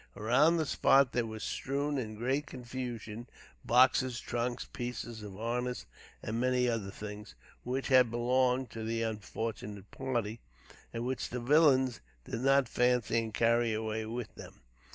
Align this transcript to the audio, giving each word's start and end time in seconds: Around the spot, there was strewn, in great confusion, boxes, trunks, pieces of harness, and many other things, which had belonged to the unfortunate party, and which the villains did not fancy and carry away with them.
Around 0.17 0.57
the 0.57 0.65
spot, 0.65 1.11
there 1.11 1.27
was 1.27 1.43
strewn, 1.43 1.99
in 1.99 2.15
great 2.15 2.47
confusion, 2.47 3.27
boxes, 3.63 4.19
trunks, 4.19 4.65
pieces 4.73 5.21
of 5.21 5.35
harness, 5.35 5.85
and 6.23 6.39
many 6.39 6.67
other 6.67 6.89
things, 6.89 7.35
which 7.63 7.89
had 7.89 8.09
belonged 8.09 8.71
to 8.71 8.83
the 8.83 9.03
unfortunate 9.03 9.91
party, 9.91 10.39
and 10.91 11.05
which 11.05 11.29
the 11.29 11.39
villains 11.39 11.99
did 12.25 12.41
not 12.41 12.67
fancy 12.67 13.19
and 13.19 13.35
carry 13.35 13.73
away 13.75 14.03
with 14.07 14.33
them. 14.33 14.61